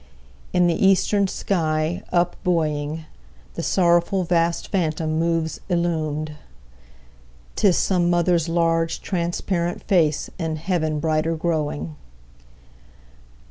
7In 0.55 0.65
the 0.67 0.83
eastern 0.83 1.27
sky 1.27 2.01
up 2.11 2.35
buoying, 2.43 3.05
The 3.53 3.61
sorrowful 3.61 4.23
vast 4.23 4.69
phantom 4.69 5.19
moves 5.19 5.59
illumin'd;('Tis 5.69 7.77
some 7.77 8.09
mother's 8.09 8.49
large, 8.49 9.01
transparent 9.03 9.83
face, 9.83 10.27
In 10.39 10.55
heaven 10.55 10.99
brighter 10.99 11.35
growing.) 11.35 11.97